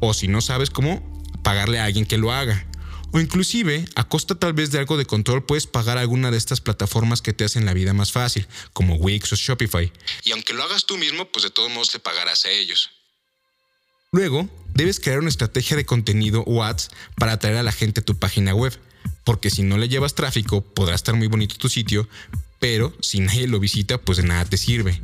O 0.00 0.12
si 0.12 0.26
no 0.26 0.40
sabes 0.40 0.70
cómo, 0.70 1.00
pagarle 1.42 1.78
a 1.78 1.84
alguien 1.84 2.04
que 2.04 2.18
lo 2.18 2.32
haga. 2.32 2.66
O 3.12 3.20
inclusive, 3.20 3.84
a 3.94 4.04
costa 4.04 4.34
tal 4.34 4.52
vez 4.52 4.70
de 4.70 4.78
algo 4.78 4.96
de 4.96 5.06
control, 5.06 5.44
puedes 5.44 5.66
pagar 5.66 5.96
alguna 5.96 6.30
de 6.30 6.36
estas 6.36 6.60
plataformas 6.60 7.22
que 7.22 7.32
te 7.32 7.44
hacen 7.44 7.64
la 7.64 7.72
vida 7.72 7.92
más 7.92 8.12
fácil, 8.12 8.46
como 8.72 8.96
Wix 8.96 9.32
o 9.32 9.36
Shopify. 9.36 9.92
Y 10.24 10.32
aunque 10.32 10.52
lo 10.52 10.62
hagas 10.62 10.86
tú 10.86 10.98
mismo, 10.98 11.24
pues 11.26 11.44
de 11.44 11.50
todos 11.50 11.70
modos 11.70 11.92
le 11.94 12.00
pagarás 12.00 12.44
a 12.44 12.50
ellos. 12.50 12.90
Luego, 14.12 14.48
debes 14.74 15.00
crear 15.00 15.18
una 15.18 15.28
estrategia 15.28 15.76
de 15.76 15.86
contenido 15.86 16.42
o 16.46 16.62
ads 16.62 16.90
para 17.16 17.32
atraer 17.32 17.56
a 17.56 17.62
la 17.62 17.72
gente 17.72 18.00
a 18.00 18.04
tu 18.04 18.18
página 18.18 18.54
web, 18.54 18.78
porque 19.24 19.50
si 19.50 19.62
no 19.62 19.78
le 19.78 19.88
llevas 19.88 20.14
tráfico, 20.14 20.62
podrá 20.62 20.94
estar 20.94 21.14
muy 21.14 21.26
bonito 21.26 21.56
tu 21.56 21.68
sitio, 21.68 22.08
pero 22.60 22.94
si 23.00 23.20
nadie 23.20 23.46
lo 23.46 23.60
visita, 23.60 23.98
pues 23.98 24.18
de 24.18 24.24
nada 24.24 24.44
te 24.44 24.56
sirve. 24.56 25.00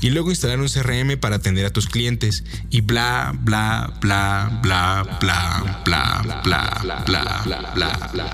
Y 0.00 0.10
luego 0.10 0.30
instalar 0.30 0.60
un 0.60 0.68
CRM 0.68 1.18
para 1.18 1.36
atender 1.36 1.66
a 1.66 1.72
tus 1.72 1.86
clientes 1.86 2.44
y 2.70 2.80
bla, 2.80 3.32
bla, 3.40 3.98
bla, 4.00 4.60
bla, 4.62 5.18
bla, 5.20 5.82
bla, 5.84 6.40
bla, 6.42 6.42
bla, 6.44 7.02
bla, 7.06 7.42
bla, 7.44 7.72
bla, 7.74 7.74
bla. 7.74 8.30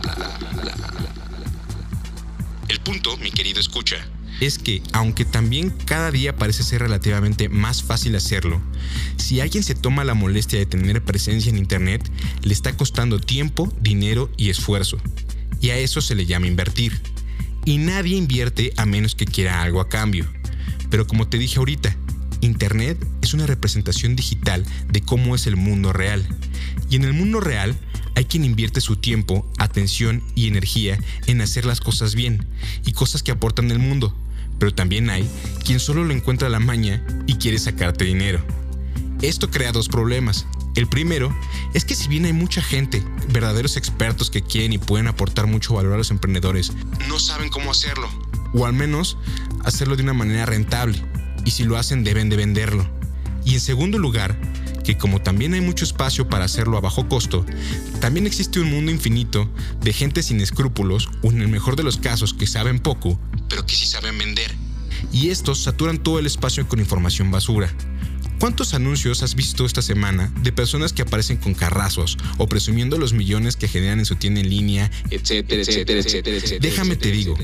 El 2.68 2.80
punto, 2.80 3.16
mi 3.18 3.30
querido 3.30 3.60
escucha, 3.60 3.96
es 4.40 4.58
que, 4.58 4.82
aunque 4.92 5.24
también 5.24 5.70
cada 5.70 6.10
día 6.10 6.36
parece 6.36 6.62
ser 6.62 6.82
relativamente 6.82 7.48
más 7.48 7.82
fácil 7.82 8.14
hacerlo, 8.16 8.60
si 9.16 9.40
alguien 9.40 9.62
se 9.62 9.74
toma 9.74 10.04
la 10.04 10.14
molestia 10.14 10.58
de 10.58 10.66
tener 10.66 11.02
presencia 11.02 11.50
en 11.50 11.58
Internet, 11.58 12.08
le 12.42 12.52
está 12.52 12.76
costando 12.76 13.18
tiempo, 13.18 13.72
dinero 13.80 14.30
y 14.36 14.50
esfuerzo. 14.50 14.98
Y 15.60 15.70
a 15.70 15.78
eso 15.78 16.00
se 16.00 16.14
le 16.14 16.26
llama 16.26 16.46
invertir. 16.46 17.00
Y 17.64 17.78
nadie 17.78 18.16
invierte 18.16 18.72
a 18.76 18.86
menos 18.86 19.14
que 19.14 19.24
quiera 19.24 19.62
algo 19.62 19.80
a 19.80 19.88
cambio. 19.88 20.30
Pero 20.96 21.06
como 21.06 21.28
te 21.28 21.36
dije 21.36 21.58
ahorita, 21.58 21.94
Internet 22.40 22.96
es 23.20 23.34
una 23.34 23.44
representación 23.44 24.16
digital 24.16 24.64
de 24.88 25.02
cómo 25.02 25.34
es 25.34 25.46
el 25.46 25.54
mundo 25.54 25.92
real. 25.92 26.26
Y 26.88 26.96
en 26.96 27.04
el 27.04 27.12
mundo 27.12 27.38
real 27.38 27.78
hay 28.14 28.24
quien 28.24 28.46
invierte 28.46 28.80
su 28.80 28.96
tiempo, 28.96 29.46
atención 29.58 30.22
y 30.34 30.48
energía 30.48 30.98
en 31.26 31.42
hacer 31.42 31.66
las 31.66 31.82
cosas 31.82 32.14
bien 32.14 32.46
y 32.86 32.92
cosas 32.92 33.22
que 33.22 33.30
aportan 33.30 33.70
al 33.70 33.78
mundo 33.78 34.16
pero 34.58 34.72
también 34.72 35.10
hay 35.10 35.28
quien 35.66 35.80
solo 35.80 36.02
lo 36.02 36.14
encuentra 36.14 36.48
la 36.48 36.60
maña 36.60 37.04
y 37.26 37.34
quiere 37.34 37.58
sacarte 37.58 38.06
dinero. 38.06 38.42
Esto 39.20 39.50
crea 39.50 39.70
dos 39.70 39.90
problemas. 39.90 40.46
El 40.76 40.88
primero 40.88 41.36
es 41.74 41.84
que 41.84 41.94
si 41.94 42.08
bien 42.08 42.24
hay 42.24 42.32
mucha 42.32 42.62
gente, 42.62 43.02
verdaderos 43.28 43.76
expertos 43.76 44.30
que 44.30 44.40
quieren 44.40 44.72
y 44.72 44.78
pueden 44.78 45.08
aportar 45.08 45.46
mucho 45.46 45.74
valor 45.74 45.92
a 45.92 45.98
los 45.98 46.10
emprendedores, 46.10 46.72
no 47.06 47.18
saben 47.18 47.50
cómo 47.50 47.70
hacerlo, 47.70 48.08
o 48.54 48.66
al 48.66 48.72
menos 48.72 49.18
hacerlo 49.66 49.96
de 49.96 50.02
una 50.02 50.14
manera 50.14 50.46
rentable, 50.46 51.02
y 51.44 51.50
si 51.50 51.64
lo 51.64 51.76
hacen 51.76 52.04
deben 52.04 52.30
de 52.30 52.36
venderlo. 52.36 52.88
Y 53.44 53.54
en 53.54 53.60
segundo 53.60 53.98
lugar, 53.98 54.38
que 54.84 54.96
como 54.96 55.20
también 55.20 55.54
hay 55.54 55.60
mucho 55.60 55.84
espacio 55.84 56.28
para 56.28 56.44
hacerlo 56.44 56.78
a 56.78 56.80
bajo 56.80 57.08
costo, 57.08 57.44
también 58.00 58.26
existe 58.26 58.60
un 58.60 58.70
mundo 58.70 58.92
infinito 58.92 59.50
de 59.80 59.92
gente 59.92 60.22
sin 60.22 60.40
escrúpulos, 60.40 61.08
o 61.22 61.30
en 61.30 61.42
el 61.42 61.48
mejor 61.48 61.76
de 61.76 61.82
los 61.82 61.98
casos 61.98 62.32
que 62.32 62.46
saben 62.46 62.78
poco, 62.78 63.18
pero 63.48 63.66
que 63.66 63.74
sí 63.74 63.86
saben 63.86 64.16
vender. 64.16 64.54
Y 65.12 65.30
estos 65.30 65.62
saturan 65.62 65.98
todo 65.98 66.18
el 66.18 66.26
espacio 66.26 66.66
con 66.68 66.78
información 66.78 67.30
basura. 67.30 67.68
¿Cuántos 68.38 68.74
anuncios 68.74 69.22
has 69.22 69.34
visto 69.34 69.64
esta 69.64 69.82
semana 69.82 70.32
de 70.42 70.52
personas 70.52 70.92
que 70.92 71.02
aparecen 71.02 71.38
con 71.38 71.54
carrazos 71.54 72.18
o 72.38 72.46
presumiendo 72.46 72.98
los 72.98 73.12
millones 73.12 73.56
que 73.56 73.68
generan 73.68 73.98
en 73.98 74.06
su 74.06 74.16
tienda 74.16 74.40
en 74.40 74.50
línea, 74.50 74.90
etcétera, 75.10 75.62
etcétera, 75.62 76.00
etcétera? 76.00 76.58
Déjame 76.60 76.96
te 76.96 77.10
digo, 77.10 77.36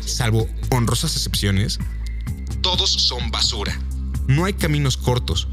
salvo 0.00 0.48
honrosas 0.70 1.16
excepciones, 1.16 1.78
todos 2.60 2.90
son 2.90 3.30
basura. 3.30 3.78
No 4.26 4.44
hay 4.44 4.52
caminos 4.52 4.96
cortos, 4.96 5.48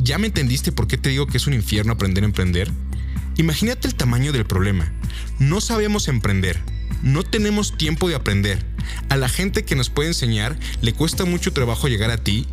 ¿Ya 0.00 0.16
me 0.18 0.28
entendiste 0.28 0.72
por 0.72 0.86
qué 0.86 0.96
te 0.96 1.10
digo 1.10 1.26
que 1.26 1.36
es 1.36 1.46
un 1.46 1.54
infierno 1.54 1.92
aprender 1.92 2.22
a 2.22 2.26
emprender? 2.26 2.70
Imagínate 3.36 3.88
el 3.88 3.94
tamaño 3.94 4.32
del 4.32 4.46
problema. 4.46 4.92
No 5.38 5.60
sabemos 5.60 6.08
emprender. 6.08 6.60
No 7.02 7.24
tenemos 7.24 7.76
tiempo 7.76 8.08
de 8.08 8.14
aprender. 8.14 8.64
A 9.08 9.16
la 9.16 9.28
gente 9.28 9.64
que 9.64 9.76
nos 9.76 9.90
puede 9.90 10.08
enseñar 10.08 10.58
le 10.80 10.92
cuesta 10.92 11.24
mucho 11.24 11.52
trabajo 11.52 11.88
llegar 11.88 12.10
a 12.10 12.18
ti. 12.18 12.46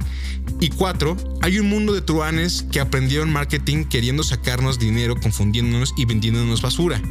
Y 0.60 0.70
cuatro, 0.70 1.18
hay 1.42 1.60
un 1.60 1.70
mundo 1.70 1.94
de 1.94 2.02
truanes 2.02 2.66
que 2.72 2.80
aprendieron 2.80 3.32
marketing 3.32 3.86
queriendo 3.86 4.24
sacarnos 4.24 4.80
dinero, 4.80 5.16
confundiéndonos 5.20 5.94
y 5.98 6.06
vendiéndonos 6.06 6.62
basura. 6.62 7.02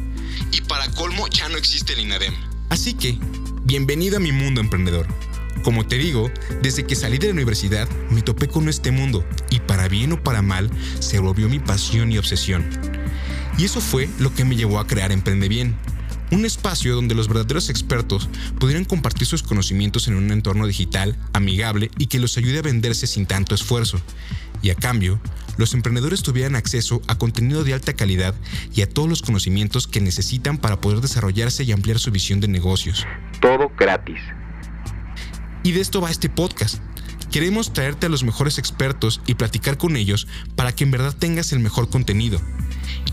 Y 0.51 0.61
para 0.61 0.89
colmo 0.91 1.27
ya 1.27 1.49
no 1.49 1.57
existe 1.57 1.93
el 1.93 1.99
INADEM. 1.99 2.33
Así 2.69 2.93
que, 2.93 3.17
bienvenido 3.63 4.17
a 4.17 4.19
mi 4.19 4.31
mundo 4.31 4.61
emprendedor. 4.61 5.07
Como 5.63 5.85
te 5.85 5.97
digo, 5.97 6.31
desde 6.61 6.85
que 6.85 6.95
salí 6.95 7.17
de 7.17 7.27
la 7.27 7.33
universidad 7.33 7.89
me 8.11 8.21
topé 8.21 8.47
con 8.47 8.69
este 8.69 8.91
mundo 8.91 9.25
y 9.49 9.59
para 9.59 9.87
bien 9.87 10.11
o 10.11 10.23
para 10.23 10.41
mal 10.41 10.69
se 10.99 11.19
volvió 11.19 11.49
mi 11.49 11.59
pasión 11.59 12.11
y 12.11 12.17
obsesión. 12.17 12.65
Y 13.57 13.65
eso 13.65 13.81
fue 13.81 14.09
lo 14.19 14.33
que 14.33 14.45
me 14.45 14.55
llevó 14.55 14.79
a 14.79 14.87
crear 14.87 15.11
Emprende 15.11 15.47
Bien, 15.47 15.75
un 16.31 16.45
espacio 16.45 16.95
donde 16.95 17.15
los 17.15 17.27
verdaderos 17.27 17.69
expertos 17.69 18.29
pudieran 18.59 18.85
compartir 18.85 19.27
sus 19.27 19.43
conocimientos 19.43 20.07
en 20.07 20.15
un 20.15 20.31
entorno 20.31 20.67
digital, 20.67 21.15
amigable 21.33 21.91
y 21.97 22.07
que 22.07 22.19
los 22.19 22.37
ayude 22.37 22.59
a 22.59 22.63
venderse 22.63 23.07
sin 23.07 23.25
tanto 23.25 23.55
esfuerzo. 23.55 23.99
Y 24.61 24.69
a 24.69 24.75
cambio, 24.75 25.19
los 25.57 25.73
emprendedores 25.73 26.23
tuvieran 26.23 26.55
acceso 26.55 27.01
a 27.07 27.17
contenido 27.17 27.63
de 27.63 27.73
alta 27.73 27.93
calidad 27.93 28.35
y 28.73 28.81
a 28.81 28.89
todos 28.89 29.07
los 29.07 29.21
conocimientos 29.21 29.87
que 29.87 30.01
necesitan 30.01 30.57
para 30.57 30.81
poder 30.81 31.01
desarrollarse 31.01 31.63
y 31.63 31.71
ampliar 31.71 31.99
su 31.99 32.11
visión 32.11 32.39
de 32.39 32.47
negocios. 32.47 33.05
Todo 33.41 33.71
gratis. 33.77 34.19
Y 35.63 35.71
de 35.71 35.81
esto 35.81 36.01
va 36.01 36.11
este 36.11 36.29
podcast. 36.29 36.81
Queremos 37.31 37.73
traerte 37.73 38.05
a 38.05 38.09
los 38.09 38.23
mejores 38.23 38.57
expertos 38.57 39.21
y 39.25 39.35
platicar 39.35 39.77
con 39.77 39.97
ellos 39.97 40.27
para 40.55 40.73
que 40.73 40.83
en 40.83 40.91
verdad 40.91 41.15
tengas 41.17 41.51
el 41.51 41.59
mejor 41.59 41.89
contenido. 41.89 42.39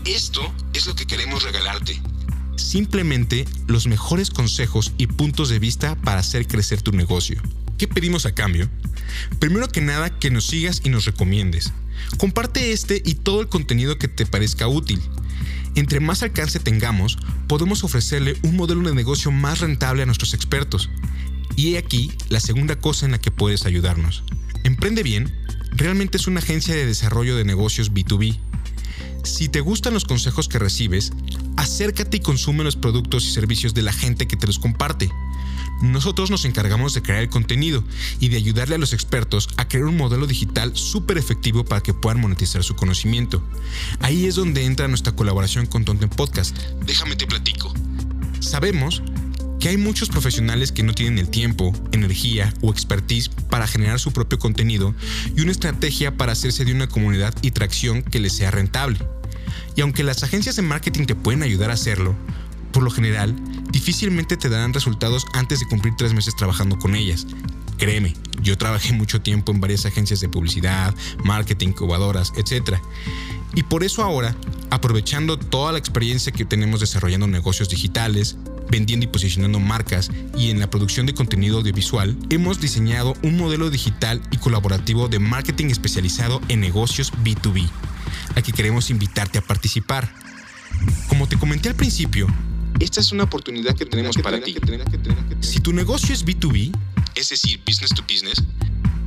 Esto 0.05 0.53
es 0.73 0.87
lo 0.87 0.95
que 0.95 1.05
queremos 1.05 1.43
regalarte. 1.43 2.01
Simplemente 2.63 3.45
los 3.67 3.87
mejores 3.87 4.29
consejos 4.29 4.93
y 4.97 5.07
puntos 5.07 5.49
de 5.49 5.59
vista 5.59 5.95
para 5.95 6.21
hacer 6.21 6.47
crecer 6.47 6.81
tu 6.81 6.93
negocio. 6.93 7.41
¿Qué 7.77 7.89
pedimos 7.89 8.25
a 8.25 8.33
cambio? 8.33 8.69
Primero 9.39 9.67
que 9.67 9.81
nada, 9.81 10.17
que 10.17 10.31
nos 10.31 10.47
sigas 10.47 10.81
y 10.83 10.89
nos 10.89 11.03
recomiendes. 11.03 11.73
Comparte 12.17 12.71
este 12.71 13.01
y 13.03 13.15
todo 13.15 13.41
el 13.41 13.49
contenido 13.49 13.97
que 13.97 14.07
te 14.07 14.25
parezca 14.25 14.69
útil. 14.69 15.01
Entre 15.75 15.99
más 15.99 16.23
alcance 16.23 16.59
tengamos, 16.59 17.17
podemos 17.47 17.83
ofrecerle 17.83 18.37
un 18.43 18.55
modelo 18.55 18.87
de 18.87 18.95
negocio 18.95 19.29
más 19.29 19.59
rentable 19.59 20.03
a 20.03 20.05
nuestros 20.05 20.33
expertos. 20.33 20.89
Y 21.57 21.73
he 21.73 21.77
aquí 21.77 22.13
la 22.29 22.39
segunda 22.39 22.77
cosa 22.77 23.05
en 23.05 23.11
la 23.11 23.19
que 23.19 23.29
puedes 23.29 23.65
ayudarnos. 23.65 24.23
Emprende 24.63 25.03
bien 25.03 25.33
realmente 25.71 26.17
es 26.17 26.27
una 26.27 26.39
agencia 26.39 26.73
de 26.73 26.85
desarrollo 26.85 27.35
de 27.35 27.43
negocios 27.43 27.91
B2B. 27.91 28.39
Si 29.23 29.49
te 29.49 29.59
gustan 29.59 29.93
los 29.93 30.05
consejos 30.05 30.47
que 30.47 30.59
recibes, 30.59 31.11
acércate 31.57 32.17
y 32.17 32.19
consume 32.21 32.63
los 32.63 32.75
productos 32.75 33.25
y 33.25 33.31
servicios 33.31 33.73
de 33.73 33.81
la 33.81 33.93
gente 33.93 34.27
que 34.27 34.37
te 34.37 34.47
los 34.47 34.59
comparte. 34.59 35.09
Nosotros 35.81 36.29
nos 36.29 36.45
encargamos 36.45 36.93
de 36.93 37.01
crear 37.01 37.21
el 37.21 37.29
contenido 37.29 37.83
y 38.19 38.29
de 38.29 38.37
ayudarle 38.37 38.75
a 38.75 38.77
los 38.77 38.93
expertos 38.93 39.49
a 39.57 39.67
crear 39.67 39.85
un 39.85 39.97
modelo 39.97 40.27
digital 40.27 40.75
súper 40.75 41.17
efectivo 41.17 41.65
para 41.65 41.81
que 41.81 41.93
puedan 41.93 42.21
monetizar 42.21 42.63
su 42.63 42.75
conocimiento. 42.75 43.43
Ahí 43.99 44.25
es 44.25 44.35
donde 44.35 44.65
entra 44.65 44.87
nuestra 44.87 45.13
colaboración 45.13 45.65
con 45.65 45.83
Tonten 45.83 46.09
Podcast. 46.09 46.57
Déjame 46.85 47.15
te 47.15 47.27
platico. 47.27 47.73
Sabemos 48.39 49.01
que 49.59 49.69
hay 49.69 49.77
muchos 49.77 50.09
profesionales 50.09 50.71
que 50.71 50.83
no 50.83 50.93
tienen 50.93 51.19
el 51.19 51.29
tiempo, 51.29 51.73
energía 51.93 52.53
o 52.61 52.71
expertise 52.71 53.29
para 53.49 53.67
generar 53.67 53.99
su 53.99 54.11
propio 54.11 54.37
contenido 54.37 54.93
y 55.37 55.41
una 55.41 55.51
estrategia 55.51 56.17
para 56.17 56.33
hacerse 56.33 56.65
de 56.65 56.73
una 56.73 56.87
comunidad 56.87 57.33
y 57.41 57.51
tracción 57.51 58.03
que 58.03 58.19
les 58.19 58.33
sea 58.33 58.51
rentable. 58.51 58.99
Y 59.75 59.81
aunque 59.81 60.03
las 60.03 60.23
agencias 60.23 60.55
de 60.55 60.61
marketing 60.61 61.05
te 61.05 61.15
pueden 61.15 61.43
ayudar 61.43 61.69
a 61.69 61.73
hacerlo, 61.73 62.15
por 62.71 62.83
lo 62.83 62.89
general, 62.89 63.35
difícilmente 63.71 64.35
te 64.35 64.49
darán 64.49 64.73
resultados 64.73 65.25
antes 65.33 65.59
de 65.59 65.67
cumplir 65.67 65.93
tres 65.97 66.13
meses 66.13 66.35
trabajando 66.35 66.79
con 66.79 66.95
ellas. 66.95 67.27
Créeme, 67.77 68.13
yo 68.41 68.57
trabajé 68.57 68.93
mucho 68.93 69.21
tiempo 69.21 69.51
en 69.51 69.61
varias 69.61 69.85
agencias 69.85 70.19
de 70.19 70.29
publicidad, 70.29 70.93
marketing, 71.23 71.69
incubadoras, 71.69 72.33
etc. 72.35 72.77
Y 73.55 73.63
por 73.63 73.83
eso 73.83 74.03
ahora, 74.03 74.35
aprovechando 74.69 75.37
toda 75.37 75.71
la 75.71 75.77
experiencia 75.77 76.31
que 76.31 76.45
tenemos 76.45 76.79
desarrollando 76.79 77.27
negocios 77.27 77.69
digitales, 77.69 78.37
vendiendo 78.69 79.03
y 79.05 79.07
posicionando 79.07 79.59
marcas 79.59 80.09
y 80.35 80.49
en 80.49 80.59
la 80.59 80.69
producción 80.69 81.05
de 81.05 81.13
contenido 81.13 81.57
audiovisual, 81.59 82.17
hemos 82.31 82.59
diseñado 82.59 83.13
un 83.21 83.37
modelo 83.37 83.69
digital 83.69 84.21
y 84.31 84.37
colaborativo 84.37 85.07
de 85.07 85.19
marketing 85.19 85.67
especializado 85.67 86.41
en 86.47 86.59
negocios 86.59 87.11
B2B, 87.23 87.69
al 88.35 88.43
que 88.43 88.51
queremos 88.51 88.89
invitarte 88.89 89.39
a 89.39 89.41
participar. 89.41 90.13
Como 91.07 91.27
te 91.27 91.37
comenté 91.37 91.69
al 91.69 91.75
principio, 91.75 92.27
esta 92.79 92.99
es 92.99 93.11
una 93.11 93.23
oportunidad 93.23 93.75
que 93.75 93.85
tenemos 93.85 94.17
para 94.17 94.41
ti. 94.41 94.55
Si 95.41 95.59
tu 95.59 95.73
negocio 95.73 96.13
es 96.13 96.25
B2B, 96.25 96.71
es 97.15 97.29
decir, 97.29 97.61
business 97.65 97.91
to 97.91 98.03
business, 98.03 98.43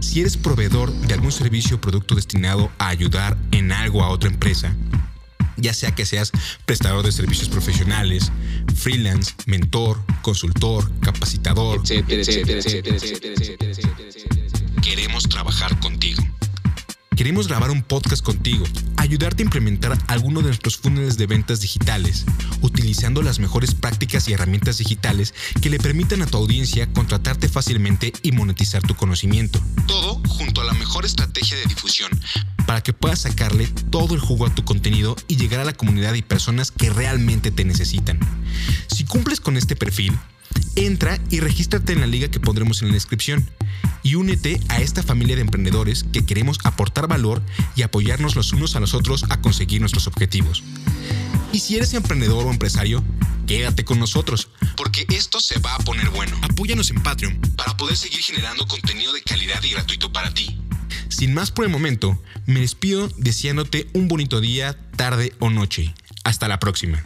si 0.01 0.21
eres 0.21 0.37
proveedor 0.37 0.93
de 0.93 1.15
algún 1.15 1.33
servicio 1.33 1.77
o 1.77 1.81
producto 1.81 2.15
destinado 2.15 2.71
a 2.79 2.89
ayudar 2.89 3.37
en 3.51 3.73
algo 3.73 4.03
a 4.03 4.09
otra 4.09 4.31
empresa, 4.31 4.75
ya 5.57 5.75
sea 5.75 5.95
que 5.95 6.05
seas 6.05 6.33
prestador 6.65 7.05
de 7.05 7.13
servicios 7.13 7.49
profesionales, 7.49 8.31
freelance, 8.75 9.33
mentor, 9.47 10.01
consultor, 10.23 10.91
capacitador, 11.01 11.81
etcétera, 11.81 12.23
Queremos 17.17 17.49
grabar 17.49 17.71
un 17.71 17.83
podcast 17.83 18.23
contigo, 18.23 18.67
ayudarte 18.99 19.43
a 19.43 19.47
implementar 19.47 19.97
alguno 20.07 20.41
de 20.41 20.49
nuestros 20.49 20.77
funnels 20.77 21.17
de 21.17 21.27
ventas 21.27 21.61
digitales, 21.61 22.27
utilizando 22.61 23.23
las 23.23 23.39
mejores 23.39 23.75
prácticas 23.75 24.29
y 24.29 24.35
herramientas 24.35 24.77
digitales 24.77 25.33
que 25.63 25.71
le 25.71 25.79
permitan 25.79 26.21
a 26.21 26.27
tu 26.27 26.37
audiencia 26.37 26.93
contratarte 26.93 27.49
fácilmente 27.49 28.13
y 28.23 28.33
monetizar 28.33 28.83
tu 28.83 28.95
conocimiento. 28.97 29.63
Todo 29.87 30.21
junto 30.29 30.61
a 30.61 30.65
la 30.65 30.75
mejor 30.75 31.07
estrategia 31.07 31.57
de 31.57 31.65
difusión 31.65 32.11
para 32.67 32.83
que 32.83 32.93
puedas 32.93 33.21
sacarle 33.21 33.67
todo 33.91 34.15
el 34.15 34.21
jugo 34.21 34.45
a 34.45 34.55
tu 34.55 34.67
contenido 34.67 35.17
y 35.27 35.37
llegar 35.37 35.61
a 35.61 35.65
la 35.65 35.73
comunidad 35.73 36.13
y 36.13 36.23
personas 36.23 36.71
que 36.71 36.91
realmente 36.91 37.51
te 37.51 37.65
necesitan. 37.65 38.21
Si 38.89 39.05
cumples 39.05 39.41
con 39.41 39.57
este 39.57 39.75
perfil, 39.75 40.13
Entra 40.75 41.19
y 41.31 41.41
regístrate 41.41 41.93
en 41.93 42.01
la 42.01 42.07
liga 42.07 42.29
que 42.29 42.41
pondremos 42.41 42.83
en 42.83 42.89
la 42.89 42.95
descripción 42.95 43.49
y 44.07 44.15
únete 44.15 44.61
a 44.69 44.81
esta 44.81 45.03
familia 45.03 45.35
de 45.35 45.43
emprendedores 45.43 46.05
que 46.13 46.25
queremos 46.25 46.61
aportar 46.63 47.09
valor 47.09 47.43
y 47.75 47.83
apoyarnos 47.83 48.37
los 48.37 48.53
unos 48.53 48.77
a 48.77 48.81
los 48.81 48.95
otros 48.95 49.25
a 49.31 49.41
conseguir 49.41 49.81
nuestros 49.81 50.07
objetivos. 50.07 50.63
Y 51.53 51.59
si 51.59 51.75
eres 51.75 51.93
emprendedor 51.93 52.47
o 52.47 52.53
empresario, 52.53 53.03
quédate 53.49 53.85
con 53.85 53.99
nosotros, 53.99 54.49
porque 54.77 55.07
esto 55.09 55.41
se 55.41 55.59
va 55.59 55.75
a 55.75 55.79
poner 55.81 56.09
bueno. 56.11 56.39
Apóyanos 56.43 56.91
en 56.91 57.03
Patreon 57.03 57.41
para 57.57 57.77
poder 57.77 57.97
seguir 57.97 58.21
generando 58.21 58.69
contenido 58.69 59.13
de 59.13 59.23
calidad 59.23 59.61
y 59.65 59.71
gratuito 59.71 60.13
para 60.13 60.33
ti. 60.33 60.57
Sin 61.09 61.35
más 61.35 61.51
por 61.51 61.65
el 61.65 61.73
momento, 61.73 62.23
me 62.47 62.61
despido 62.61 63.09
deseándote 63.17 63.89
un 63.93 64.07
bonito 64.07 64.41
día, 64.41 64.79
tarde 64.95 65.33
o 65.41 65.51
noche. 65.51 65.93
Hasta 66.23 66.47
la 66.47 66.61
próxima. 66.61 67.03